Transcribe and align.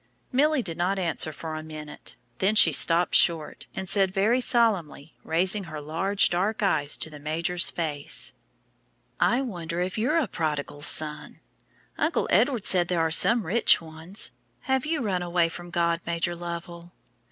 Milly 0.31 0.63
did 0.63 0.79
not 0.79 0.97
answer 0.97 1.31
for 1.31 1.53
a 1.53 1.61
minute, 1.61 2.15
then 2.39 2.55
she 2.55 2.71
stopped 2.71 3.13
short, 3.13 3.67
and 3.75 3.87
said 3.87 4.09
very 4.11 4.41
solemnly, 4.41 5.13
raising 5.23 5.65
her 5.65 5.79
large 5.79 6.31
dark 6.31 6.63
eyes 6.63 6.97
to 6.97 7.11
the 7.11 7.19
major's 7.19 7.69
face, 7.69 8.33
"I 9.19 9.43
wonder 9.43 9.79
if 9.79 9.99
you're 9.99 10.17
a 10.17 10.27
prodigal 10.27 10.81
son. 10.81 11.39
Uncle 11.99 12.27
Edward 12.31 12.65
said 12.65 12.87
there 12.87 13.03
were 13.03 13.11
some 13.11 13.45
rich 13.45 13.79
ones. 13.79 14.31
Have 14.61 14.87
you 14.87 15.01
run 15.01 15.21
away 15.21 15.49
from 15.49 15.69
God, 15.69 16.01
Major 16.07 16.35
Lovell?" 16.35 16.93